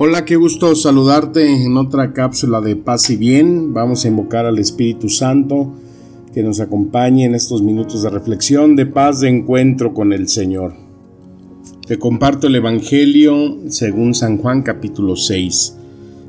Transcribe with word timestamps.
Hola, 0.00 0.24
qué 0.24 0.36
gusto 0.36 0.76
saludarte 0.76 1.64
en 1.64 1.76
otra 1.76 2.12
cápsula 2.12 2.60
de 2.60 2.76
paz 2.76 3.10
y 3.10 3.16
bien. 3.16 3.74
Vamos 3.74 4.04
a 4.04 4.08
invocar 4.08 4.46
al 4.46 4.60
Espíritu 4.60 5.08
Santo 5.08 5.72
que 6.32 6.44
nos 6.44 6.60
acompañe 6.60 7.24
en 7.24 7.34
estos 7.34 7.62
minutos 7.62 8.04
de 8.04 8.10
reflexión, 8.10 8.76
de 8.76 8.86
paz, 8.86 9.18
de 9.18 9.28
encuentro 9.28 9.94
con 9.94 10.12
el 10.12 10.28
Señor. 10.28 10.74
Te 11.84 11.98
comparto 11.98 12.46
el 12.46 12.54
Evangelio 12.54 13.58
según 13.70 14.14
San 14.14 14.38
Juan 14.38 14.62
capítulo 14.62 15.16
6. 15.16 15.76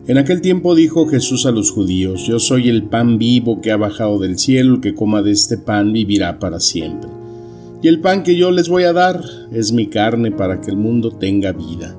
En 0.08 0.18
aquel 0.18 0.42
tiempo 0.42 0.74
dijo 0.74 1.06
Jesús 1.06 1.46
a 1.46 1.52
los 1.52 1.70
judíos, 1.70 2.26
Yo 2.26 2.40
soy 2.40 2.70
el 2.70 2.86
pan 2.86 3.20
vivo 3.20 3.62
que 3.62 3.72
ha 3.72 3.78
bajado 3.78 4.18
del 4.18 4.40
cielo, 4.40 4.78
el 4.78 4.82
que 4.82 4.96
coma 4.96 5.22
de 5.22 5.30
este 5.30 5.60
pan 5.60 5.94
vivirá 5.94 6.40
para 6.40 6.60
siempre. 6.60 7.12
Y 7.84 7.88
el 7.88 8.00
pan 8.00 8.24
que 8.24 8.36
yo 8.36 8.50
les 8.50 8.68
voy 8.68 8.86
a 8.86 8.94
dar 8.94 9.24
es 9.52 9.72
mi 9.72 9.86
carne 9.86 10.32
para 10.32 10.60
que 10.60 10.72
el 10.72 10.78
mundo 10.78 11.12
tenga 11.12 11.52
vida. 11.52 11.99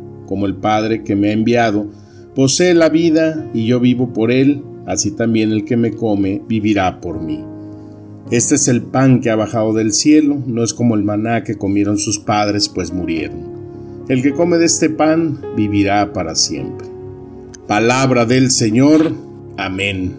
como 0.31 0.45
el 0.45 0.55
Padre 0.55 1.03
que 1.03 1.17
me 1.17 1.27
ha 1.27 1.33
enviado, 1.33 1.87
posee 2.33 2.73
la 2.73 2.87
vida 2.87 3.49
y 3.53 3.65
yo 3.65 3.81
vivo 3.81 4.13
por 4.13 4.31
él, 4.31 4.63
así 4.85 5.11
también 5.11 5.51
el 5.51 5.65
que 5.65 5.75
me 5.75 5.91
come 5.91 6.41
vivirá 6.47 7.01
por 7.01 7.21
mí. 7.21 7.43
Este 8.31 8.55
es 8.55 8.69
el 8.69 8.81
pan 8.81 9.19
que 9.19 9.29
ha 9.29 9.35
bajado 9.35 9.73
del 9.73 9.91
cielo, 9.91 10.41
no 10.47 10.63
es 10.63 10.73
como 10.73 10.95
el 10.95 11.03
maná 11.03 11.43
que 11.43 11.57
comieron 11.57 11.97
sus 11.97 12.17
padres, 12.17 12.69
pues 12.69 12.93
murieron. 12.93 14.05
El 14.07 14.21
que 14.21 14.31
come 14.31 14.57
de 14.57 14.67
este 14.67 14.89
pan 14.89 15.37
vivirá 15.57 16.13
para 16.13 16.33
siempre. 16.35 16.87
Palabra 17.67 18.25
del 18.25 18.51
Señor. 18.51 19.13
Amén. 19.57 20.15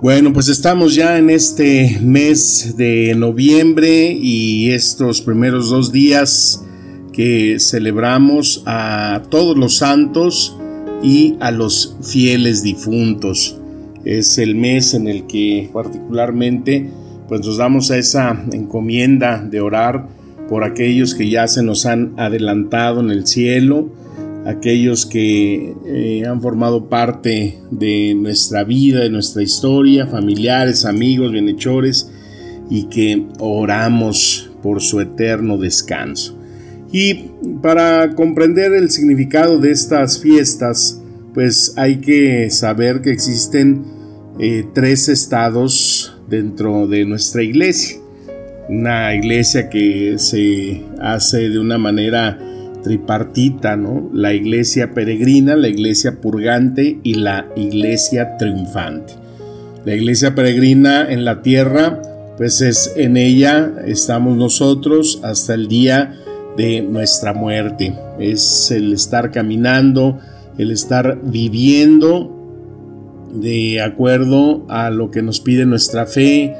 Bueno, 0.00 0.32
pues 0.32 0.48
estamos 0.48 0.94
ya 0.94 1.18
en 1.18 1.28
este 1.28 1.98
mes 2.00 2.76
de 2.78 3.14
noviembre 3.14 4.10
y 4.10 4.70
estos 4.70 5.20
primeros 5.20 5.68
dos 5.68 5.92
días 5.92 6.64
que 7.18 7.58
celebramos 7.58 8.62
a 8.64 9.22
todos 9.28 9.58
los 9.58 9.78
santos 9.78 10.56
y 11.02 11.34
a 11.40 11.50
los 11.50 11.96
fieles 12.00 12.62
difuntos. 12.62 13.58
Es 14.04 14.38
el 14.38 14.54
mes 14.54 14.94
en 14.94 15.08
el 15.08 15.26
que 15.26 15.68
particularmente 15.72 16.88
pues 17.26 17.44
nos 17.44 17.56
damos 17.56 17.90
a 17.90 17.98
esa 17.98 18.40
encomienda 18.52 19.42
de 19.42 19.60
orar 19.60 20.06
por 20.48 20.62
aquellos 20.62 21.16
que 21.16 21.28
ya 21.28 21.48
se 21.48 21.64
nos 21.64 21.86
han 21.86 22.12
adelantado 22.18 23.00
en 23.00 23.10
el 23.10 23.26
cielo, 23.26 23.90
aquellos 24.46 25.04
que 25.04 25.74
eh, 25.86 26.24
han 26.24 26.40
formado 26.40 26.88
parte 26.88 27.58
de 27.72 28.14
nuestra 28.14 28.62
vida, 28.62 29.00
de 29.00 29.10
nuestra 29.10 29.42
historia, 29.42 30.06
familiares, 30.06 30.84
amigos, 30.84 31.32
bienhechores, 31.32 32.12
y 32.70 32.84
que 32.84 33.26
oramos 33.40 34.52
por 34.62 34.80
su 34.80 35.00
eterno 35.00 35.58
descanso. 35.58 36.37
Y 36.90 37.30
para 37.62 38.14
comprender 38.14 38.72
el 38.72 38.90
significado 38.90 39.58
de 39.58 39.70
estas 39.70 40.20
fiestas, 40.20 41.02
pues 41.34 41.74
hay 41.76 41.98
que 41.98 42.50
saber 42.50 43.02
que 43.02 43.12
existen 43.12 43.84
eh, 44.40 44.64
tres 44.72 45.08
estados 45.08 46.16
dentro 46.28 46.86
de 46.86 47.04
nuestra 47.04 47.42
iglesia. 47.42 47.98
Una 48.68 49.14
iglesia 49.14 49.68
que 49.68 50.14
se 50.18 50.82
hace 51.00 51.48
de 51.48 51.58
una 51.58 51.78
manera 51.78 52.38
tripartita, 52.82 53.76
¿no? 53.76 54.10
La 54.12 54.32
iglesia 54.32 54.94
peregrina, 54.94 55.56
la 55.56 55.68
iglesia 55.68 56.20
purgante 56.20 56.98
y 57.02 57.14
la 57.14 57.48
iglesia 57.56 58.36
triunfante. 58.38 59.14
La 59.84 59.94
iglesia 59.94 60.34
peregrina 60.34 61.10
en 61.10 61.24
la 61.24 61.42
tierra, 61.42 62.00
pues 62.36 62.60
es 62.60 62.92
en 62.96 63.16
ella 63.16 63.72
estamos 63.86 64.36
nosotros 64.36 65.20
hasta 65.24 65.54
el 65.54 65.68
día 65.68 66.14
de 66.58 66.82
nuestra 66.82 67.32
muerte. 67.32 67.94
Es 68.18 68.72
el 68.72 68.92
estar 68.92 69.30
caminando, 69.30 70.18
el 70.58 70.72
estar 70.72 71.20
viviendo 71.22 72.34
de 73.32 73.80
acuerdo 73.80 74.66
a 74.68 74.90
lo 74.90 75.12
que 75.12 75.22
nos 75.22 75.38
pide 75.38 75.66
nuestra 75.66 76.04
fe, 76.04 76.56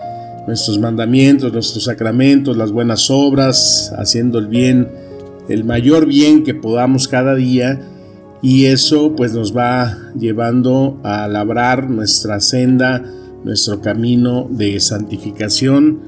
nuestros 0.46 0.78
mandamientos, 0.78 1.52
nuestros 1.52 1.84
sacramentos, 1.84 2.56
las 2.56 2.70
buenas 2.70 3.10
obras, 3.10 3.92
haciendo 3.98 4.38
el 4.38 4.46
bien, 4.46 4.88
el 5.48 5.64
mayor 5.64 6.06
bien 6.06 6.44
que 6.44 6.54
podamos 6.54 7.08
cada 7.08 7.34
día 7.34 7.80
y 8.40 8.66
eso 8.66 9.16
pues 9.16 9.32
nos 9.32 9.56
va 9.56 9.98
llevando 10.16 11.00
a 11.02 11.26
labrar 11.26 11.90
nuestra 11.90 12.38
senda, 12.38 13.02
nuestro 13.42 13.80
camino 13.80 14.46
de 14.48 14.78
santificación 14.78 16.02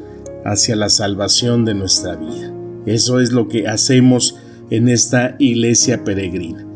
hacia 0.45 0.77
la 0.77 0.91
salvación 0.91 1.65
de 1.65 1.75
nuestra 1.75 2.15
vida. 2.15 2.60
Eso 2.87 3.21
es 3.21 3.33
lo 3.33 3.49
que 3.49 3.69
hacemos 3.69 4.37
en 4.71 4.89
esta 4.89 5.37
iglesia 5.39 6.05
peregrina. 6.05 6.67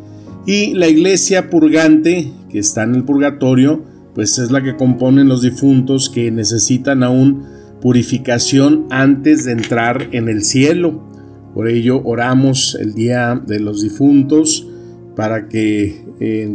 Y 0.46 0.74
la 0.74 0.88
iglesia 0.88 1.48
purgante, 1.48 2.30
que 2.50 2.58
está 2.58 2.82
en 2.82 2.94
el 2.94 3.04
purgatorio, 3.04 3.82
pues 4.14 4.38
es 4.38 4.50
la 4.50 4.62
que 4.62 4.76
componen 4.76 5.28
los 5.28 5.42
difuntos 5.42 6.10
que 6.10 6.30
necesitan 6.30 7.02
aún 7.02 7.44
purificación 7.80 8.86
antes 8.90 9.44
de 9.44 9.52
entrar 9.52 10.08
en 10.12 10.28
el 10.28 10.44
cielo. 10.44 11.02
Por 11.54 11.68
ello 11.68 12.02
oramos 12.04 12.76
el 12.80 12.94
día 12.94 13.40
de 13.46 13.60
los 13.60 13.82
difuntos 13.82 14.68
para 15.16 15.48
que 15.48 16.04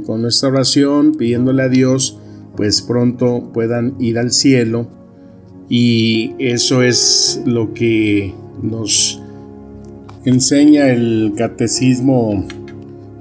con 0.06 0.22
nuestra 0.22 0.50
oración, 0.50 1.14
pidiéndole 1.14 1.64
a 1.64 1.70
Dios, 1.70 2.20
pues 2.56 2.81
pronto 2.81 3.52
puedan 3.54 3.96
ir 4.00 4.20
al 4.20 4.31
cielo. 4.31 4.90
Y 5.70 6.34
eso 6.40 6.81
es 6.84 7.42
lo 7.46 7.74
que 7.74 8.34
nos 8.62 9.22
enseña 10.25 10.90
el 10.90 11.34
catecismo 11.35 12.46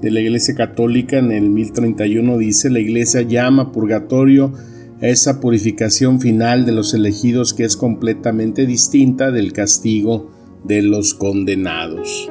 de 0.01 0.11
la 0.11 0.21
Iglesia 0.21 0.55
Católica 0.55 1.19
en 1.19 1.33
el 1.33 1.49
1031 1.51 2.39
dice, 2.39 2.71
la 2.71 2.81
Iglesia 2.81 3.23
llama 3.23 3.73
purgatorio 3.73 4.53
a 5.01 5.07
esa 5.07 5.41
purificación 5.41 6.21
final 6.21 6.67
de 6.67 6.73
los 6.73 6.95
elegidos 6.95 7.55
que 7.55 7.65
es 7.65 7.77
completamente 7.77 8.67
distinta 8.67 9.31
del 9.31 9.53
castigo 9.53 10.31
de 10.65 10.83
los 10.83 11.15
condenados. 11.15 12.29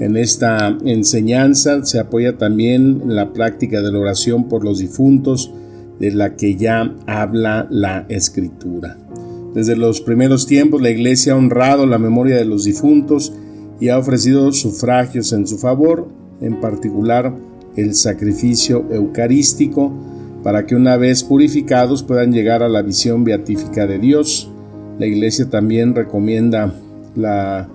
En 0.00 0.16
esta 0.16 0.76
enseñanza 0.84 1.84
se 1.84 1.98
apoya 1.98 2.38
también 2.38 3.02
la 3.06 3.32
práctica 3.32 3.82
de 3.82 3.92
la 3.92 3.98
oración 3.98 4.48
por 4.48 4.64
los 4.64 4.78
difuntos, 4.78 5.52
de 5.98 6.12
la 6.12 6.36
que 6.36 6.56
ya 6.56 6.94
habla 7.06 7.68
la 7.70 8.06
Escritura. 8.08 8.96
Desde 9.54 9.76
los 9.76 10.00
primeros 10.00 10.46
tiempos 10.46 10.80
la 10.80 10.90
Iglesia 10.90 11.34
ha 11.34 11.36
honrado 11.36 11.86
la 11.86 11.98
memoria 11.98 12.36
de 12.36 12.46
los 12.46 12.64
difuntos 12.64 13.34
y 13.80 13.88
ha 13.88 13.98
ofrecido 13.98 14.52
sufragios 14.52 15.32
en 15.32 15.46
su 15.46 15.58
favor, 15.58 16.06
en 16.40 16.60
particular 16.60 17.34
el 17.76 17.94
sacrificio 17.94 18.84
eucarístico, 18.90 19.92
para 20.42 20.66
que 20.66 20.74
una 20.74 20.96
vez 20.96 21.24
purificados 21.24 22.02
puedan 22.02 22.32
llegar 22.32 22.62
a 22.62 22.68
la 22.68 22.82
visión 22.82 23.24
beatífica 23.24 23.86
de 23.86 23.98
Dios. 23.98 24.50
La 24.98 25.06
Iglesia 25.06 25.48
también 25.48 25.94
recomienda 25.94 26.74
la 27.14 27.68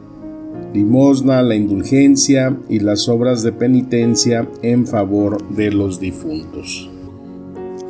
limosna, 0.73 1.41
la 1.41 1.55
indulgencia 1.55 2.55
y 2.69 2.79
las 2.79 3.07
obras 3.07 3.43
de 3.43 3.51
penitencia 3.51 4.47
en 4.61 4.85
favor 4.85 5.47
de 5.49 5.71
los 5.71 5.99
difuntos. 5.99 6.89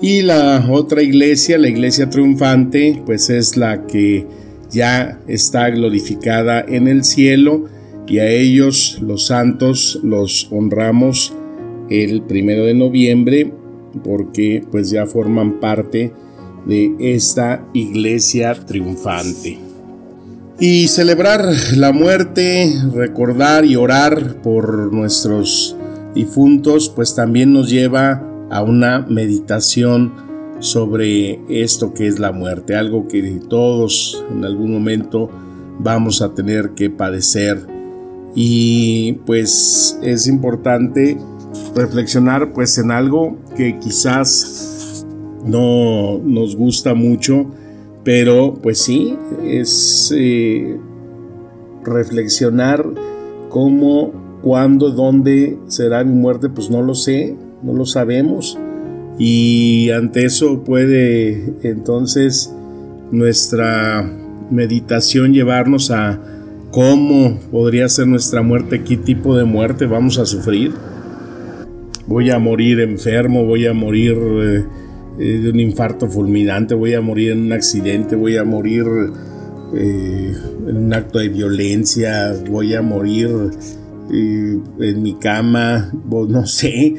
Y 0.01 0.21
la 0.21 0.67
otra 0.69 1.01
iglesia, 1.01 1.57
la 1.57 1.69
iglesia 1.69 2.09
triunfante, 2.09 3.01
pues 3.06 3.29
es 3.29 3.57
la 3.57 3.88
que 3.88 4.27
ya 4.69 5.19
está 5.27 5.69
glorificada 5.69 6.63
en 6.67 6.88
el 6.88 7.03
cielo 7.03 7.65
y 8.07 8.19
a 8.19 8.30
ellos 8.30 9.00
los 9.02 9.25
santos 9.28 10.00
los 10.04 10.48
honramos 10.52 11.34
el 11.90 12.22
primero 12.24 12.63
de 12.63 12.74
noviembre 12.74 13.54
porque 14.04 14.63
pues 14.72 14.90
ya 14.90 15.06
forman 15.06 15.60
parte 15.60 16.12
de 16.66 16.96
esta 17.00 17.66
iglesia 17.74 18.54
triunfante. 18.54 19.60
Y 20.60 20.88
celebrar 20.88 21.46
la 21.75 21.92
muerte, 21.92 22.74
recordar 22.94 23.66
y 23.66 23.75
orar 23.75 24.42
por 24.42 24.94
nuestros 24.94 25.75
difuntos, 26.13 26.90
pues 26.90 27.13
también 27.13 27.51
nos 27.51 27.69
lleva 27.69 28.24
a 28.50 28.63
una 28.63 29.06
meditación 29.10 30.13
sobre 30.60 31.42
esto 31.50 31.94
que 31.94 32.08
es 32.08 32.19
la 32.19 32.31
muerte, 32.31 32.75
algo 32.75 33.08
que 33.08 33.22
todos 33.50 34.24
en 34.31 34.46
algún 34.46 34.72
momento 34.72 35.30
vamos 35.80 36.22
a 36.22 36.34
tener 36.34 36.72
que 36.72 36.90
padecer. 36.90 37.75
Y 38.36 39.14
pues 39.26 39.98
es 40.04 40.28
importante 40.28 41.18
reflexionar 41.74 42.52
pues 42.54 42.78
en 42.78 42.92
algo 42.92 43.38
que 43.56 43.80
quizás 43.80 45.06
no 45.46 46.20
nos 46.20 46.56
gusta 46.56 46.94
mucho, 46.94 47.48
pero 48.04 48.56
pues 48.62 48.80
sí, 48.80 49.18
es 49.44 50.14
eh, 50.16 50.78
reflexionar 51.84 52.86
cómo, 53.50 54.12
cuándo, 54.42 54.92
dónde 54.92 55.58
será 55.68 56.04
mi 56.04 56.14
muerte, 56.14 56.50
pues 56.50 56.70
no 56.70 56.82
lo 56.82 56.94
sé, 56.94 57.36
no 57.64 57.74
lo 57.74 57.86
sabemos. 57.86 58.58
Y 59.18 59.92
ante 59.92 60.26
eso 60.26 60.64
puede 60.64 61.54
entonces 61.64 62.54
nuestra 63.12 64.04
meditación 64.52 65.34
llevarnos 65.34 65.90
a 65.90 66.20
cómo 66.75 67.39
podría 67.51 67.88
ser 67.88 68.06
nuestra 68.07 68.42
muerte, 68.42 68.83
qué 68.83 68.98
tipo 68.98 69.36
de 69.38 69.45
muerte 69.45 69.86
vamos 69.86 70.19
a 70.19 70.25
sufrir 70.25 70.74
voy 72.07 72.30
a 72.30 72.39
morir 72.39 72.80
enfermo, 72.80 73.45
voy 73.45 73.66
a 73.66 73.74
morir 73.74 74.18
eh, 74.18 74.66
eh, 75.19 75.39
de 75.39 75.50
un 75.50 75.60
infarto 75.60 76.07
fulminante, 76.07 76.75
voy 76.75 76.94
a 76.94 77.01
morir 77.01 77.31
en 77.31 77.45
un 77.45 77.54
accidente, 77.54 78.16
voy 78.16 78.38
a 78.38 78.44
morir 78.44 78.86
eh, 79.74 80.36
en 80.68 80.77
un 80.77 80.94
acto 80.94 81.19
de 81.19 81.30
violencia, 81.30 82.33
voy 82.50 82.74
a 82.74 82.81
morir 82.81 83.30
en 84.12 85.01
mi 85.01 85.16
cama, 85.16 85.92
no 86.10 86.45
sé, 86.45 86.95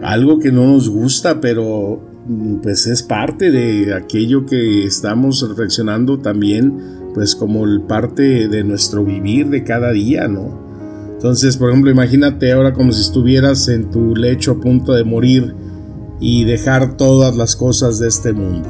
algo 0.00 0.38
que 0.38 0.50
no 0.50 0.66
nos 0.66 0.88
gusta, 0.88 1.40
pero 1.42 2.00
mm, 2.26 2.56
pues 2.62 2.86
es 2.86 3.02
parte 3.02 3.50
de 3.50 3.94
aquello 3.94 4.46
que 4.46 4.84
estamos 4.84 5.46
reflexionando 5.46 6.18
también, 6.20 6.97
pues 7.14 7.34
como 7.34 7.64
parte 7.86 8.48
de 8.48 8.64
nuestro 8.64 9.04
vivir 9.04 9.48
de 9.48 9.64
cada 9.64 9.92
día, 9.92 10.28
¿no? 10.28 10.68
Entonces, 11.12 11.56
por 11.56 11.70
ejemplo, 11.70 11.90
imagínate 11.90 12.52
ahora 12.52 12.72
como 12.72 12.92
si 12.92 13.00
estuvieras 13.00 13.68
en 13.68 13.90
tu 13.90 14.14
lecho 14.14 14.52
a 14.52 14.60
punto 14.60 14.92
de 14.92 15.02
morir 15.02 15.54
y 16.20 16.44
dejar 16.44 16.96
todas 16.96 17.36
las 17.36 17.56
cosas 17.56 17.98
de 17.98 18.08
este 18.08 18.32
mundo. 18.32 18.68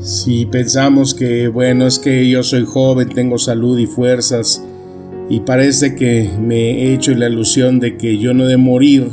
Si 0.00 0.46
pensamos 0.46 1.14
que, 1.14 1.48
bueno, 1.48 1.86
es 1.86 1.98
que 1.98 2.28
yo 2.28 2.42
soy 2.42 2.64
joven, 2.64 3.08
tengo 3.08 3.38
salud 3.38 3.78
y 3.78 3.86
fuerzas, 3.86 4.62
y 5.28 5.40
parece 5.40 5.94
que 5.94 6.30
me 6.40 6.84
he 6.84 6.94
hecho 6.94 7.14
la 7.14 7.28
ilusión 7.28 7.80
de 7.80 7.96
que 7.96 8.18
yo 8.18 8.32
no 8.32 8.44
he 8.44 8.48
de 8.48 8.56
morir, 8.56 9.10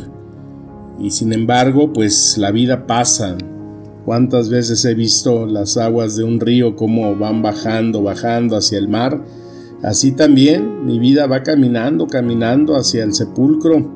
y 1.00 1.12
sin 1.12 1.34
embargo, 1.34 1.92
pues 1.92 2.38
la 2.38 2.52
vida 2.52 2.86
pasa. 2.86 3.38
¿Cuántas 4.06 4.50
veces 4.50 4.86
he 4.86 4.94
visto 4.94 5.48
las 5.48 5.78
aguas 5.78 6.16
de 6.16 6.24
un 6.24 6.40
río 6.40 6.76
como 6.76 7.16
van 7.16 7.42
bajando, 7.42 8.04
bajando 8.04 8.56
hacia 8.56 8.78
el 8.78 8.88
mar? 8.88 9.26
Así 9.82 10.12
también 10.12 10.86
mi 10.86 11.00
vida 11.00 11.26
va 11.26 11.42
caminando, 11.42 12.06
caminando 12.06 12.76
hacia 12.76 13.04
el 13.04 13.16
sepulcro. 13.16 13.92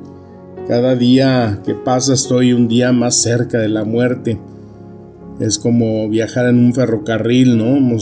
Cada 0.67 0.95
día 0.95 1.61
que 1.63 1.75
pasa 1.75 2.15
estoy 2.15 2.53
un 2.53 2.67
día 2.67 2.91
más 2.91 3.21
cerca 3.21 3.59
de 3.59 3.69
la 3.69 3.83
muerte. 3.83 4.39
Es 5.39 5.59
como 5.59 6.09
viajar 6.09 6.47
en 6.47 6.57
un 6.57 6.73
ferrocarril, 6.73 7.57
¿no? 7.57 7.97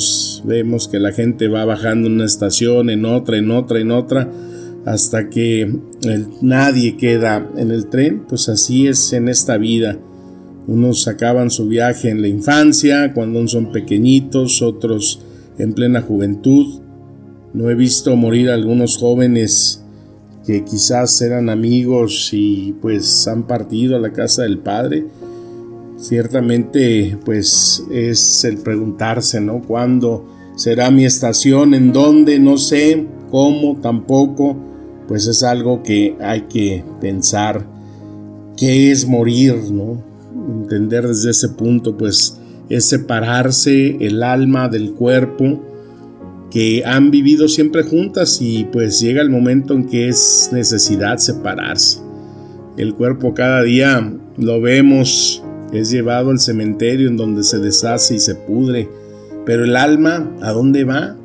vemos 0.46 0.88
que 0.88 1.00
la 1.00 1.12
gente 1.12 1.50
va 1.50 1.66
bajando 1.66 2.08
en 2.08 2.16
una 2.16 2.26
estación, 2.26 2.90
en 2.90 3.04
otra, 3.04 3.38
en 3.38 3.52
otra, 3.52 3.80
en 3.80 3.92
otra, 3.92 4.32
hasta 4.86 5.30
que 5.30 5.78
nadie 6.42 6.96
queda 6.96 7.46
en 7.58 7.70
el 7.70 7.88
tren. 7.88 8.24
Pues 8.30 8.48
así 8.48 8.88
es 8.88 9.12
en 9.12 9.28
esta 9.28 9.58
vida. 9.58 10.00
Unos 10.68 11.08
acaban 11.08 11.50
su 11.50 11.68
viaje 11.68 12.10
en 12.10 12.22
la 12.22 12.28
infancia, 12.28 13.14
cuando 13.14 13.48
son 13.48 13.72
pequeñitos, 13.72 14.62
otros 14.62 15.22
en 15.58 15.74
plena 15.74 16.02
juventud, 16.02 16.82
no 17.54 17.70
he 17.70 17.76
visto 17.76 18.16
morir 18.16 18.50
algunos 18.50 18.98
jóvenes 18.98 19.84
que 20.46 20.64
quizás 20.64 21.20
eran 21.22 21.50
amigos 21.50 22.30
y 22.32 22.74
pues 22.82 23.28
han 23.28 23.48
partido 23.48 23.96
a 23.96 24.00
la 24.00 24.14
casa 24.14 24.44
del 24.44 24.60
Padre. 24.60 25.06
Ciertamente 25.98 27.18
pues 27.26 27.84
es 27.92 28.44
el 28.44 28.58
preguntarse, 28.58 29.42
¿no? 29.42 29.62
¿Cuándo 29.62 30.26
será 30.56 30.92
mi 30.92 31.06
estación? 31.06 31.74
¿En 31.74 31.92
dónde? 31.92 32.38
No 32.38 32.58
sé. 32.58 33.08
¿Cómo? 33.32 33.78
Tampoco. 33.82 34.56
Pues 35.08 35.26
es 35.28 35.42
algo 35.42 35.82
que 35.82 36.16
hay 36.22 36.42
que 36.42 36.84
pensar. 37.02 37.66
¿Qué 38.56 38.92
es 38.92 39.08
morir? 39.08 39.56
¿No? 39.72 40.07
Entender 40.48 41.08
desde 41.08 41.32
ese 41.32 41.50
punto 41.50 41.98
pues 41.98 42.40
es 42.70 42.86
separarse 42.86 43.98
el 44.00 44.24
alma 44.24 44.70
del 44.70 44.94
cuerpo 44.94 45.62
que 46.52 46.84
han 46.86 47.12
vivido 47.12 47.48
siempre 47.48 47.84
juntas 47.84 48.42
y 48.42 48.66
pues 48.66 49.00
llega 49.00 49.22
el 49.22 49.30
momento 49.30 49.74
en 49.74 49.88
que 49.88 50.08
es 50.08 50.50
necesidad 50.52 51.18
separarse. 51.18 52.00
El 52.78 52.94
cuerpo 52.94 53.34
cada 53.34 53.64
día 53.64 54.14
lo 54.38 54.62
vemos, 54.62 55.44
es 55.74 55.90
llevado 55.90 56.30
al 56.30 56.40
cementerio 56.40 57.10
en 57.10 57.18
donde 57.18 57.44
se 57.44 57.60
deshace 57.60 58.16
y 58.16 58.20
se 58.20 58.36
pudre, 58.36 58.90
pero 59.46 59.66
el 59.66 59.76
alma, 59.76 60.32
¿a 60.42 60.52
dónde 60.52 60.84
va? 60.84 61.16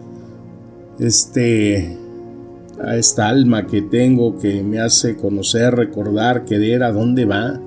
Este, 0.99 1.97
a 2.83 2.97
esta 2.97 3.29
alma 3.29 3.67
que 3.67 3.83
tengo 3.83 4.39
que 4.39 4.63
me 4.63 4.81
hace 4.81 5.17
conocer, 5.17 5.75
recordar, 5.75 6.45
querer, 6.45 6.83
¿a 6.83 6.93
dónde 6.93 7.25
va? 7.25 7.61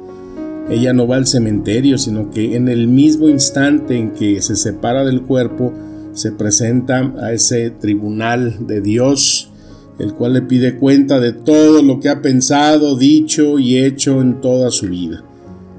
Ella 0.69 0.93
no 0.93 1.07
va 1.07 1.17
al 1.17 1.27
cementerio, 1.27 1.97
sino 1.97 2.31
que 2.31 2.55
en 2.55 2.67
el 2.67 2.87
mismo 2.87 3.29
instante 3.29 3.97
en 3.97 4.11
que 4.11 4.41
se 4.41 4.55
separa 4.55 5.03
del 5.03 5.21
cuerpo, 5.21 5.71
se 6.13 6.31
presenta 6.31 7.13
a 7.21 7.33
ese 7.33 7.69
tribunal 7.69 8.65
de 8.67 8.81
Dios, 8.81 9.51
el 9.99 10.13
cual 10.13 10.33
le 10.33 10.41
pide 10.41 10.77
cuenta 10.77 11.19
de 11.19 11.33
todo 11.33 11.83
lo 11.83 11.99
que 11.99 12.09
ha 12.09 12.21
pensado, 12.21 12.97
dicho 12.97 13.59
y 13.59 13.77
hecho 13.77 14.21
en 14.21 14.41
toda 14.41 14.71
su 14.71 14.87
vida. 14.87 15.23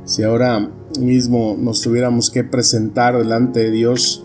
Si 0.05 0.23
ahora 0.23 0.71
mismo 1.01 1.57
nos 1.59 1.81
tuviéramos 1.81 2.31
que 2.31 2.45
presentar 2.45 3.19
delante 3.19 3.61
de 3.61 3.71
Dios, 3.71 4.25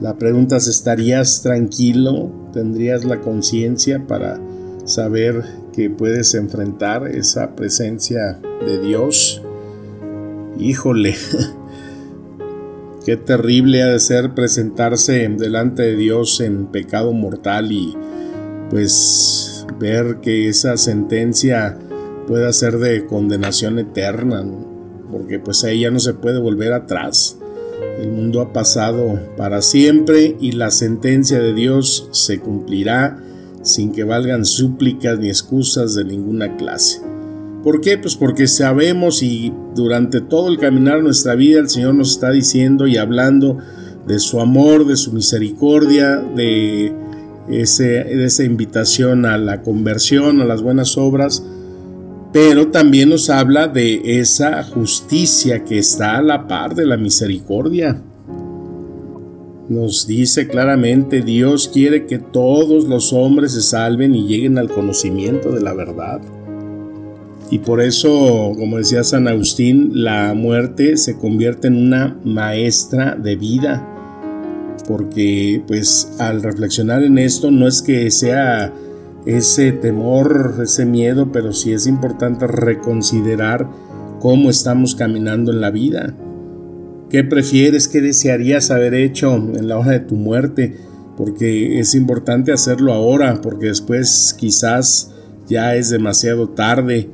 la 0.00 0.18
pregunta 0.18 0.56
es, 0.56 0.66
¿estarías 0.66 1.42
tranquilo? 1.42 2.30
¿Tendrías 2.52 3.04
la 3.04 3.20
conciencia 3.20 4.06
para 4.06 4.40
saber 4.84 5.42
que 5.72 5.88
puedes 5.90 6.34
enfrentar 6.34 7.06
esa 7.06 7.56
presencia 7.56 8.38
de 8.66 8.80
Dios? 8.80 9.42
Híjole, 10.58 11.14
Qué 13.06 13.16
terrible 13.16 13.84
ha 13.84 13.86
de 13.86 14.00
ser 14.00 14.34
presentarse 14.34 15.28
delante 15.28 15.84
de 15.84 15.94
Dios 15.94 16.40
en 16.40 16.66
pecado 16.66 17.12
mortal 17.12 17.70
y 17.70 17.96
pues 18.68 19.64
ver 19.78 20.16
que 20.20 20.48
esa 20.48 20.76
sentencia 20.76 21.78
pueda 22.26 22.52
ser 22.52 22.78
de 22.78 23.06
condenación 23.06 23.78
eterna, 23.78 24.44
porque 25.08 25.38
pues 25.38 25.62
ahí 25.62 25.82
ya 25.82 25.92
no 25.92 26.00
se 26.00 26.14
puede 26.14 26.40
volver 26.40 26.72
atrás. 26.72 27.38
El 28.00 28.10
mundo 28.10 28.40
ha 28.40 28.52
pasado 28.52 29.20
para 29.36 29.62
siempre 29.62 30.36
y 30.40 30.50
la 30.50 30.72
sentencia 30.72 31.38
de 31.38 31.54
Dios 31.54 32.08
se 32.10 32.40
cumplirá 32.40 33.22
sin 33.62 33.92
que 33.92 34.02
valgan 34.02 34.44
súplicas 34.44 35.16
ni 35.20 35.28
excusas 35.28 35.94
de 35.94 36.04
ninguna 36.04 36.56
clase. 36.56 37.02
¿Por 37.62 37.80
qué? 37.80 37.98
Pues 37.98 38.16
porque 38.16 38.46
sabemos 38.46 39.22
y 39.22 39.52
durante 39.74 40.20
todo 40.20 40.48
el 40.48 40.58
caminar 40.58 40.98
de 40.98 41.02
nuestra 41.02 41.34
vida 41.34 41.58
el 41.58 41.68
Señor 41.68 41.94
nos 41.94 42.12
está 42.12 42.30
diciendo 42.30 42.86
y 42.86 42.96
hablando 42.96 43.58
de 44.06 44.20
su 44.20 44.40
amor, 44.40 44.86
de 44.86 44.96
su 44.96 45.12
misericordia, 45.12 46.16
de, 46.16 46.92
de 47.48 48.24
esa 48.24 48.44
invitación 48.44 49.26
a 49.26 49.36
la 49.36 49.62
conversión, 49.62 50.40
a 50.40 50.44
las 50.44 50.62
buenas 50.62 50.96
obras, 50.96 51.42
pero 52.32 52.68
también 52.68 53.08
nos 53.08 53.30
habla 53.30 53.66
de 53.66 54.20
esa 54.20 54.62
justicia 54.62 55.64
que 55.64 55.78
está 55.78 56.18
a 56.18 56.22
la 56.22 56.46
par 56.46 56.74
de 56.74 56.86
la 56.86 56.96
misericordia. 56.96 58.00
Nos 59.68 60.06
dice 60.06 60.46
claramente, 60.46 61.22
Dios 61.22 61.68
quiere 61.68 62.06
que 62.06 62.18
todos 62.18 62.84
los 62.84 63.12
hombres 63.12 63.52
se 63.52 63.62
salven 63.62 64.14
y 64.14 64.28
lleguen 64.28 64.58
al 64.58 64.68
conocimiento 64.68 65.50
de 65.50 65.60
la 65.60 65.74
verdad. 65.74 66.20
Y 67.50 67.60
por 67.60 67.80
eso, 67.80 68.52
como 68.58 68.78
decía 68.78 69.04
San 69.04 69.28
Agustín, 69.28 69.90
la 70.02 70.34
muerte 70.34 70.96
se 70.96 71.16
convierte 71.16 71.68
en 71.68 71.76
una 71.76 72.18
maestra 72.24 73.14
de 73.14 73.36
vida. 73.36 73.92
Porque 74.88 75.62
pues 75.66 76.12
al 76.18 76.42
reflexionar 76.42 77.02
en 77.02 77.18
esto 77.18 77.50
no 77.50 77.68
es 77.68 77.82
que 77.82 78.10
sea 78.10 78.72
ese 79.26 79.72
temor, 79.72 80.56
ese 80.62 80.86
miedo, 80.86 81.32
pero 81.32 81.52
sí 81.52 81.72
es 81.72 81.86
importante 81.86 82.46
reconsiderar 82.46 83.68
cómo 84.20 84.50
estamos 84.50 84.94
caminando 84.94 85.52
en 85.52 85.60
la 85.60 85.70
vida. 85.70 86.14
¿Qué 87.10 87.22
prefieres, 87.22 87.86
qué 87.86 88.00
desearías 88.00 88.70
haber 88.70 88.94
hecho 88.94 89.36
en 89.36 89.68
la 89.68 89.78
hora 89.78 89.92
de 89.92 90.00
tu 90.00 90.16
muerte? 90.16 90.76
Porque 91.16 91.78
es 91.78 91.94
importante 91.94 92.52
hacerlo 92.52 92.92
ahora, 92.92 93.40
porque 93.40 93.66
después 93.66 94.34
quizás 94.36 95.12
ya 95.48 95.76
es 95.76 95.90
demasiado 95.90 96.48
tarde. 96.48 97.08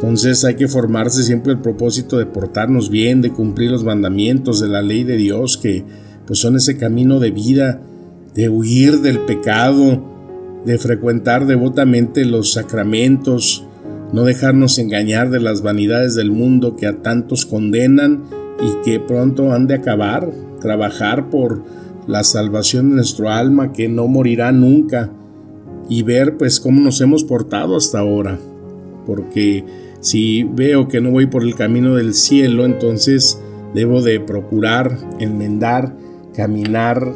Entonces 0.00 0.46
hay 0.46 0.54
que 0.54 0.66
formarse 0.66 1.22
siempre 1.22 1.52
el 1.52 1.58
propósito 1.58 2.16
de 2.16 2.24
portarnos 2.24 2.88
bien, 2.88 3.20
de 3.20 3.32
cumplir 3.32 3.70
los 3.70 3.84
mandamientos 3.84 4.58
de 4.58 4.68
la 4.68 4.80
ley 4.80 5.04
de 5.04 5.18
Dios, 5.18 5.58
que 5.58 5.84
pues 6.26 6.38
son 6.38 6.56
ese 6.56 6.78
camino 6.78 7.20
de 7.20 7.30
vida, 7.30 7.82
de 8.34 8.48
huir 8.48 9.00
del 9.00 9.20
pecado, 9.20 10.02
de 10.64 10.78
frecuentar 10.78 11.46
devotamente 11.46 12.24
los 12.24 12.54
sacramentos, 12.54 13.66
no 14.14 14.24
dejarnos 14.24 14.78
engañar 14.78 15.28
de 15.28 15.40
las 15.40 15.60
vanidades 15.60 16.14
del 16.14 16.30
mundo 16.30 16.76
que 16.76 16.86
a 16.86 17.02
tantos 17.02 17.44
condenan 17.44 18.22
y 18.62 18.82
que 18.82 19.00
pronto 19.00 19.52
han 19.52 19.66
de 19.66 19.74
acabar, 19.74 20.30
trabajar 20.62 21.28
por 21.28 21.62
la 22.06 22.24
salvación 22.24 22.88
de 22.88 22.96
nuestro 22.96 23.28
alma 23.28 23.72
que 23.72 23.86
no 23.88 24.08
morirá 24.08 24.50
nunca 24.50 25.10
y 25.90 26.04
ver 26.04 26.38
pues 26.38 26.58
cómo 26.58 26.80
nos 26.80 27.02
hemos 27.02 27.22
portado 27.22 27.76
hasta 27.76 27.98
ahora. 27.98 28.38
Porque 29.06 29.64
si 30.00 30.44
veo 30.44 30.88
que 30.88 31.00
no 31.00 31.10
voy 31.10 31.26
por 31.26 31.42
el 31.42 31.54
camino 31.54 31.94
del 31.94 32.14
cielo, 32.14 32.64
entonces 32.64 33.38
debo 33.74 34.02
de 34.02 34.20
procurar 34.20 34.96
enmendar, 35.18 35.94
caminar 36.34 37.14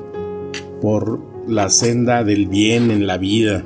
por 0.81 1.21
la 1.49 1.71
senda 1.71 2.25
del 2.25 2.47
bien 2.47 2.91
en 2.91 3.07
la 3.07 3.19
vida. 3.19 3.65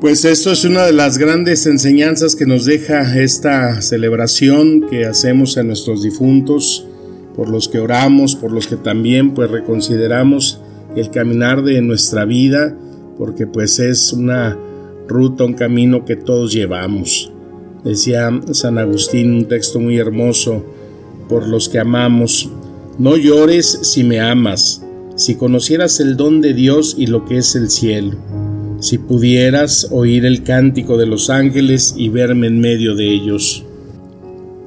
Pues 0.00 0.24
esto 0.24 0.52
es 0.52 0.64
una 0.64 0.84
de 0.84 0.92
las 0.92 1.18
grandes 1.18 1.66
enseñanzas 1.66 2.34
que 2.34 2.46
nos 2.46 2.64
deja 2.64 3.20
esta 3.20 3.82
celebración 3.82 4.86
que 4.88 5.04
hacemos 5.04 5.58
a 5.58 5.62
nuestros 5.62 6.02
difuntos, 6.02 6.86
por 7.36 7.48
los 7.48 7.68
que 7.68 7.78
oramos, 7.78 8.34
por 8.34 8.50
los 8.50 8.66
que 8.66 8.76
también 8.76 9.32
pues 9.34 9.50
reconsideramos 9.50 10.60
el 10.96 11.10
caminar 11.10 11.62
de 11.62 11.80
nuestra 11.82 12.24
vida, 12.24 12.74
porque 13.18 13.46
pues 13.46 13.78
es 13.78 14.12
una 14.12 14.58
ruta, 15.06 15.44
un 15.44 15.54
camino 15.54 16.04
que 16.04 16.16
todos 16.16 16.52
llevamos. 16.52 17.29
Decía 17.84 18.30
San 18.52 18.78
Agustín 18.78 19.32
un 19.32 19.44
texto 19.46 19.80
muy 19.80 19.96
hermoso, 19.96 20.64
por 21.28 21.46
los 21.46 21.68
que 21.68 21.78
amamos, 21.78 22.50
no 22.98 23.16
llores 23.16 23.78
si 23.82 24.04
me 24.04 24.20
amas, 24.20 24.84
si 25.16 25.36
conocieras 25.36 26.00
el 26.00 26.16
don 26.16 26.40
de 26.40 26.52
Dios 26.52 26.96
y 26.98 27.06
lo 27.06 27.24
que 27.24 27.38
es 27.38 27.54
el 27.54 27.70
cielo, 27.70 28.18
si 28.80 28.98
pudieras 28.98 29.88
oír 29.90 30.26
el 30.26 30.42
cántico 30.42 30.98
de 30.98 31.06
los 31.06 31.30
ángeles 31.30 31.94
y 31.96 32.08
verme 32.08 32.48
en 32.48 32.60
medio 32.60 32.94
de 32.94 33.10
ellos, 33.10 33.64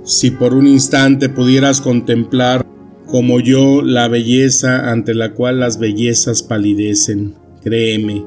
si 0.04 0.32
por 0.32 0.54
un 0.54 0.68
instante 0.68 1.30
pudieras 1.30 1.82
contemplar 1.82 2.66
como 3.06 3.40
yo 3.40 3.82
la 3.84 4.08
belleza 4.08 4.90
ante 4.90 5.14
la 5.14 5.34
cual 5.34 5.60
las 5.60 5.78
bellezas 5.78 6.42
palidecen, 6.42 7.36
créeme, 7.64 8.24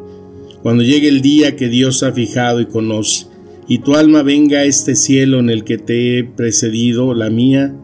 cuando 0.63 0.83
llegue 0.83 1.09
el 1.09 1.23
día 1.23 1.57
que 1.57 1.69
Dios 1.69 2.03
ha 2.03 2.13
fijado 2.13 2.61
y 2.61 2.67
conoce, 2.67 3.27
y 3.69 3.79
tu 3.79 3.97
alma 3.97 4.23
venga 4.23 4.61
a 4.61 4.65
este 4.65 4.95
cielo 4.95 5.41
en 5.41 5.51
el 5.51 5.65
que 5.65 5.79
te 5.79 6.19
he 6.19 6.25
precedido, 6.25 7.15
la 7.15 7.31
mía, 7.31 7.75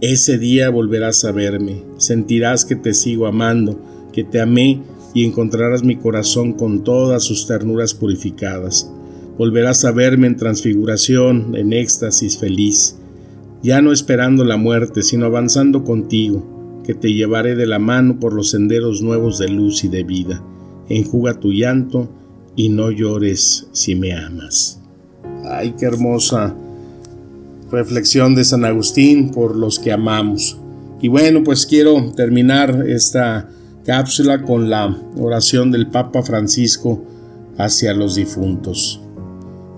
ese 0.00 0.38
día 0.38 0.70
volverás 0.70 1.24
a 1.24 1.32
verme, 1.32 1.82
sentirás 1.96 2.64
que 2.64 2.76
te 2.76 2.94
sigo 2.94 3.26
amando, 3.26 3.80
que 4.12 4.22
te 4.22 4.40
amé 4.40 4.80
y 5.14 5.24
encontrarás 5.24 5.82
mi 5.82 5.96
corazón 5.96 6.52
con 6.52 6.84
todas 6.84 7.24
sus 7.24 7.48
ternuras 7.48 7.94
purificadas. 7.94 8.92
Volverás 9.36 9.84
a 9.84 9.90
verme 9.90 10.28
en 10.28 10.36
transfiguración, 10.36 11.56
en 11.56 11.72
éxtasis 11.72 12.38
feliz, 12.38 12.96
ya 13.60 13.82
no 13.82 13.92
esperando 13.92 14.44
la 14.44 14.56
muerte, 14.56 15.02
sino 15.02 15.26
avanzando 15.26 15.82
contigo, 15.82 16.82
que 16.84 16.94
te 16.94 17.12
llevaré 17.12 17.56
de 17.56 17.66
la 17.66 17.80
mano 17.80 18.20
por 18.20 18.32
los 18.32 18.50
senderos 18.50 19.02
nuevos 19.02 19.38
de 19.38 19.48
luz 19.48 19.82
y 19.82 19.88
de 19.88 20.04
vida. 20.04 20.44
Enjuga 20.88 21.40
tu 21.40 21.52
llanto 21.52 22.08
y 22.54 22.68
no 22.68 22.90
llores 22.92 23.68
si 23.72 23.96
me 23.96 24.12
amas. 24.14 24.80
Ay, 25.50 25.74
qué 25.78 25.86
hermosa 25.86 26.54
reflexión 27.70 28.34
de 28.34 28.44
San 28.44 28.64
Agustín 28.64 29.30
por 29.30 29.56
los 29.56 29.78
que 29.78 29.92
amamos. 29.92 30.58
Y 31.00 31.08
bueno, 31.08 31.42
pues 31.44 31.66
quiero 31.66 32.12
terminar 32.14 32.84
esta 32.88 33.48
cápsula 33.84 34.42
con 34.42 34.68
la 34.68 34.96
oración 35.16 35.70
del 35.70 35.86
Papa 35.86 36.22
Francisco 36.22 37.02
hacia 37.56 37.94
los 37.94 38.14
difuntos. 38.14 39.00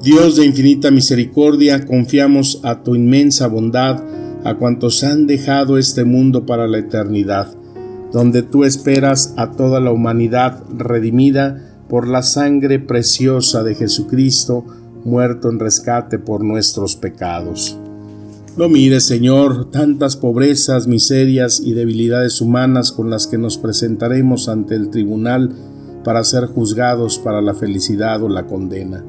Dios 0.02 0.36
de 0.36 0.46
infinita 0.46 0.90
misericordia, 0.90 1.84
confiamos 1.84 2.60
a 2.64 2.82
tu 2.82 2.94
inmensa 2.94 3.46
bondad 3.48 4.02
a 4.44 4.54
cuantos 4.54 5.04
han 5.04 5.26
dejado 5.26 5.76
este 5.76 6.04
mundo 6.04 6.46
para 6.46 6.66
la 6.66 6.78
eternidad, 6.78 7.54
donde 8.12 8.42
tú 8.42 8.64
esperas 8.64 9.34
a 9.36 9.52
toda 9.52 9.78
la 9.78 9.92
humanidad 9.92 10.64
redimida 10.74 11.76
por 11.88 12.08
la 12.08 12.22
sangre 12.22 12.78
preciosa 12.78 13.62
de 13.62 13.74
Jesucristo, 13.74 14.64
muerto 15.04 15.50
en 15.50 15.59
rescate 15.59 16.19
por 16.19 16.45
nuestros 16.45 16.97
pecados. 16.97 17.78
No 18.57 18.69
mires, 18.69 19.04
Señor, 19.04 19.71
tantas 19.71 20.16
pobrezas, 20.16 20.87
miserias 20.87 21.61
y 21.61 21.73
debilidades 21.73 22.40
humanas 22.40 22.90
con 22.90 23.09
las 23.09 23.26
que 23.26 23.38
nos 23.38 23.59
presentaremos 23.59 24.49
ante 24.49 24.75
el 24.75 24.90
tribunal 24.90 25.54
para 26.04 26.25
ser 26.25 26.47
juzgados 26.47 27.19
para 27.19 27.40
la 27.40 27.54
felicidad 27.54 28.23
o 28.23 28.28
la 28.28 28.47
condena. 28.47 29.04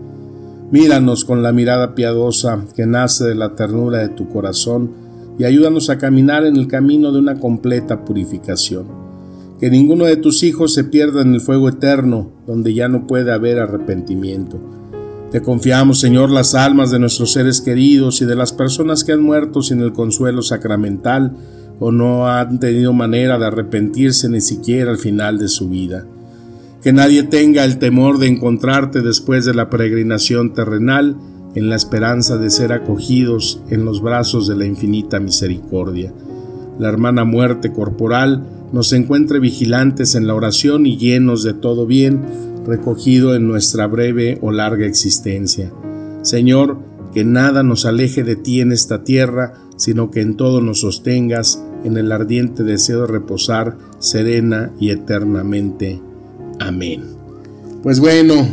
Míranos 0.71 1.25
con 1.25 1.41
la 1.41 1.51
mirada 1.51 1.95
piadosa 1.95 2.63
que 2.75 2.85
nace 2.85 3.25
de 3.25 3.35
la 3.35 3.55
ternura 3.55 3.97
de 3.97 4.09
tu 4.09 4.29
corazón 4.29 4.91
y 5.39 5.43
ayúdanos 5.43 5.89
a 5.89 5.97
caminar 5.97 6.45
en 6.45 6.55
el 6.55 6.67
camino 6.67 7.11
de 7.11 7.19
una 7.19 7.39
completa 7.39 8.05
purificación. 8.05 8.85
Que 9.59 9.71
ninguno 9.71 10.05
de 10.05 10.17
tus 10.17 10.43
hijos 10.43 10.73
se 10.73 10.83
pierda 10.83 11.21
en 11.21 11.33
el 11.33 11.41
fuego 11.41 11.67
eterno, 11.69 12.31
donde 12.47 12.73
ya 12.73 12.87
no 12.87 13.07
puede 13.07 13.31
haber 13.31 13.59
arrepentimiento 13.59 14.80
te 15.31 15.41
confiamos, 15.41 16.01
Señor, 16.01 16.29
las 16.29 16.55
almas 16.55 16.91
de 16.91 16.99
nuestros 16.99 17.31
seres 17.31 17.61
queridos 17.61 18.21
y 18.21 18.25
de 18.25 18.35
las 18.35 18.51
personas 18.51 19.05
que 19.05 19.13
han 19.13 19.21
muerto 19.21 19.61
sin 19.61 19.79
el 19.79 19.93
consuelo 19.93 20.41
sacramental 20.41 21.37
o 21.79 21.93
no 21.93 22.27
han 22.27 22.59
tenido 22.59 22.91
manera 22.91 23.39
de 23.39 23.45
arrepentirse 23.45 24.27
ni 24.27 24.41
siquiera 24.41 24.91
al 24.91 24.97
final 24.97 25.37
de 25.37 25.47
su 25.47 25.69
vida. 25.69 26.05
Que 26.83 26.91
nadie 26.91 27.23
tenga 27.23 27.63
el 27.63 27.79
temor 27.79 28.17
de 28.17 28.27
encontrarte 28.27 29.01
después 29.01 29.45
de 29.45 29.53
la 29.53 29.69
peregrinación 29.69 30.53
terrenal 30.53 31.15
en 31.55 31.69
la 31.69 31.77
esperanza 31.77 32.37
de 32.37 32.49
ser 32.49 32.73
acogidos 32.73 33.61
en 33.69 33.85
los 33.85 34.01
brazos 34.01 34.49
de 34.49 34.57
la 34.57 34.65
infinita 34.65 35.21
misericordia. 35.21 36.13
La 36.77 36.89
hermana 36.89 37.23
muerte 37.23 37.71
corporal 37.71 38.43
nos 38.73 38.91
encuentre 38.91 39.39
vigilantes 39.39 40.15
en 40.15 40.27
la 40.27 40.35
oración 40.35 40.85
y 40.85 40.97
llenos 40.97 41.43
de 41.43 41.53
todo 41.53 41.85
bien, 41.85 42.21
recogido 42.71 43.35
en 43.35 43.47
nuestra 43.47 43.85
breve 43.85 44.37
o 44.41 44.51
larga 44.51 44.85
existencia. 44.85 45.73
Señor, 46.21 46.79
que 47.13 47.25
nada 47.25 47.63
nos 47.63 47.85
aleje 47.85 48.23
de 48.23 48.37
ti 48.37 48.61
en 48.61 48.71
esta 48.71 49.03
tierra, 49.03 49.55
sino 49.75 50.09
que 50.09 50.21
en 50.21 50.37
todo 50.37 50.61
nos 50.61 50.79
sostengas 50.79 51.61
en 51.83 51.97
el 51.97 52.13
ardiente 52.13 52.63
deseo 52.63 53.01
de 53.01 53.07
reposar 53.07 53.77
serena 53.99 54.71
y 54.79 54.91
eternamente. 54.91 56.01
Amén. 56.59 57.03
Pues 57.83 57.99
bueno, 57.99 58.47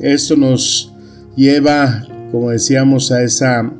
esto 0.00 0.36
nos 0.36 0.92
lleva, 1.36 2.04
como 2.32 2.50
decíamos, 2.50 3.12
a 3.12 3.22
esa 3.22 3.70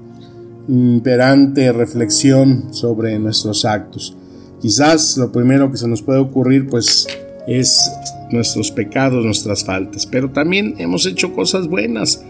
imperante 0.69 1.73
reflexión 1.73 2.73
sobre 2.73 3.19
nuestros 3.19 3.65
actos. 3.65 4.17
Quizás 4.61 5.17
lo 5.17 5.33
primero 5.33 5.73
que 5.73 5.77
se 5.77 5.89
nos 5.89 6.03
puede 6.03 6.21
ocurrir 6.21 6.69
pues 6.69 7.09
es 7.49 7.91
nuestros 8.33 8.71
pecados, 8.71 9.25
nuestras 9.25 9.65
faltas, 9.65 10.07
pero 10.07 10.31
también 10.31 10.75
hemos 10.79 11.07
hecho 11.07 11.33
cosas 11.33 11.69
buenas 11.69 12.25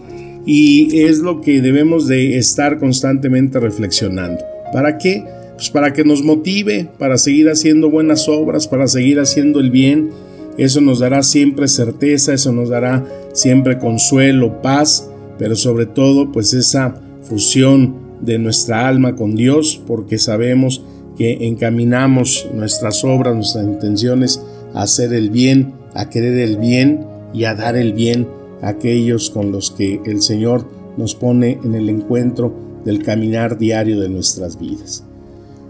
y 0.45 1.03
es 1.03 1.19
lo 1.19 1.41
que 1.41 1.61
debemos 1.61 2.07
de 2.09 2.37
estar 2.37 2.79
constantemente 2.79 3.61
reflexionando. 3.61 4.45
¿Para 4.73 4.99
qué? 4.99 5.25
Pues 5.55 5.71
para 5.71 5.93
que 5.93 6.05
nos 6.05 6.23
motive, 6.23 6.89
para 6.99 7.19
seguir 7.19 7.49
haciendo 7.49 7.91
buenas 7.91 8.29
obras, 8.29 8.67
para 8.67 8.89
seguir 8.89 9.21
haciendo 9.21 9.61
el 9.61 9.71
bien. 9.71 10.11
Eso 10.59 10.81
nos 10.81 10.99
dará 10.99 11.23
siempre 11.23 11.69
certeza, 11.69 12.35
eso 12.35 12.53
nos 12.53 12.69
dará 12.69 13.05
siempre 13.33 13.79
consuelo, 13.79 14.61
paz, 14.61 15.09
pero 15.39 15.57
sobre 15.57 15.87
todo 15.87 16.33
pues 16.33 16.53
esa 16.53 17.01
fusión 17.23 17.95
de 18.21 18.39
nuestra 18.39 18.89
alma 18.89 19.17
con 19.17 19.35
Dios, 19.35 19.81
porque 19.87 20.19
sabemos 20.19 20.83
que 21.17 21.47
encaminamos 21.47 22.49
nuestras 22.55 23.05
obras, 23.05 23.35
nuestras 23.35 23.65
intenciones 23.65 24.43
a 24.75 24.83
hacer 24.83 25.13
el 25.13 25.31
bien 25.31 25.75
a 25.95 26.09
querer 26.09 26.39
el 26.39 26.57
bien 26.57 27.07
y 27.33 27.45
a 27.45 27.55
dar 27.55 27.77
el 27.77 27.93
bien 27.93 28.29
a 28.63 28.69
aquellos 28.69 29.31
con 29.31 29.53
los 29.53 29.71
que 29.71 30.01
el 30.05 30.23
Señor 30.23 30.67
nos 30.97 31.15
pone 31.15 31.59
en 31.65 31.75
el 31.75 31.89
encuentro 31.89 32.55
del 32.85 33.03
caminar 33.03 33.59
diario 33.59 34.01
de 34.01 34.09
nuestras 34.09 34.59
vidas. 34.59 35.05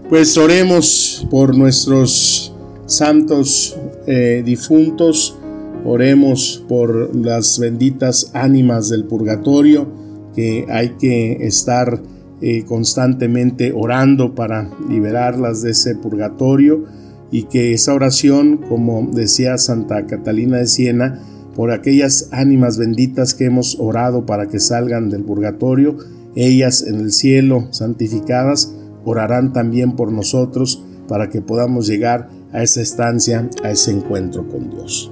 Pues 0.09 0.37
oremos 0.37 1.25
por 1.29 1.57
nuestros 1.57 2.53
santos 2.85 3.77
eh, 4.05 4.43
difuntos 4.45 5.37
Oremos 5.85 6.63
por 6.69 7.13
las 7.13 7.59
benditas 7.59 8.31
ánimas 8.33 8.87
del 8.87 9.03
purgatorio, 9.03 9.87
que 10.33 10.65
hay 10.69 10.91
que 10.91 11.45
estar 11.45 12.01
eh, 12.41 12.63
constantemente 12.63 13.73
orando 13.75 14.33
para 14.33 14.69
liberarlas 14.89 15.61
de 15.61 15.71
ese 15.71 15.95
purgatorio 15.95 16.85
y 17.33 17.45
que 17.45 17.73
esa 17.73 17.95
oración, 17.95 18.57
como 18.57 19.09
decía 19.11 19.57
Santa 19.57 20.05
Catalina 20.05 20.57
de 20.57 20.67
Siena, 20.67 21.19
por 21.55 21.71
aquellas 21.71 22.29
ánimas 22.31 22.77
benditas 22.77 23.33
que 23.33 23.45
hemos 23.45 23.75
orado 23.79 24.27
para 24.27 24.47
que 24.47 24.59
salgan 24.59 25.09
del 25.09 25.23
purgatorio, 25.23 25.97
ellas 26.35 26.83
en 26.83 26.99
el 26.99 27.11
cielo 27.11 27.69
santificadas 27.71 28.75
orarán 29.03 29.51
también 29.51 29.95
por 29.95 30.11
nosotros 30.11 30.83
para 31.07 31.31
que 31.31 31.41
podamos 31.41 31.87
llegar 31.87 32.29
a 32.51 32.61
esa 32.61 32.81
estancia, 32.81 33.49
a 33.63 33.71
ese 33.71 33.89
encuentro 33.89 34.47
con 34.47 34.69
Dios. 34.69 35.11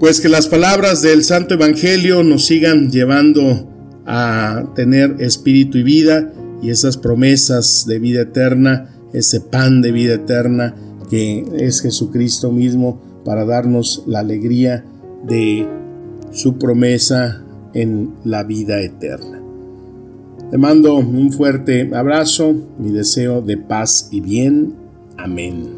Pues 0.00 0.20
que 0.20 0.28
las 0.28 0.48
palabras 0.48 1.00
del 1.00 1.22
Santo 1.22 1.54
Evangelio 1.54 2.24
nos 2.24 2.44
sigan 2.44 2.90
llevando 2.90 3.68
a 4.04 4.64
tener 4.74 5.14
espíritu 5.20 5.78
y 5.78 5.84
vida 5.84 6.32
y 6.60 6.70
esas 6.70 6.96
promesas 6.96 7.84
de 7.86 8.00
vida 8.00 8.22
eterna, 8.22 8.95
ese 9.16 9.40
pan 9.40 9.80
de 9.80 9.92
vida 9.92 10.14
eterna 10.14 10.74
que 11.08 11.44
es 11.56 11.80
Jesucristo 11.80 12.52
mismo 12.52 13.00
para 13.24 13.44
darnos 13.44 14.04
la 14.06 14.20
alegría 14.20 14.84
de 15.26 15.66
su 16.32 16.58
promesa 16.58 17.42
en 17.72 18.14
la 18.24 18.44
vida 18.44 18.80
eterna. 18.82 19.40
Te 20.50 20.58
mando 20.58 20.96
un 20.96 21.32
fuerte 21.32 21.90
abrazo, 21.94 22.54
mi 22.78 22.92
deseo 22.92 23.40
de 23.40 23.56
paz 23.56 24.08
y 24.12 24.20
bien. 24.20 24.74
Amén. 25.16 25.75